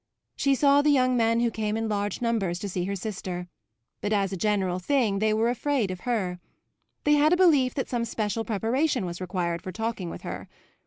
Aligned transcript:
She 0.35 0.55
saw 0.55 0.81
the 0.81 0.89
young 0.89 1.15
men 1.15 1.41
who 1.41 1.51
came 1.51 1.77
in 1.77 1.87
large 1.87 2.23
numbers 2.23 2.57
to 2.57 2.67
see 2.69 2.85
her 2.85 2.95
sister; 2.95 3.47
but 4.01 4.11
as 4.11 4.33
a 4.33 4.35
general 4.35 4.79
thing 4.79 5.19
they 5.19 5.31
were 5.31 5.47
afraid 5.51 5.91
of 5.91 5.99
her; 6.09 6.39
they 7.03 7.13
had 7.13 7.33
a 7.33 7.37
belief 7.37 7.75
that 7.75 7.87
some 7.87 8.03
special 8.05 8.43
preparation 8.43 9.05
was 9.05 9.21
required 9.21 9.61
for 9.61 9.71
talking 9.71 10.09
with 10.09 10.23
her. 10.23 10.49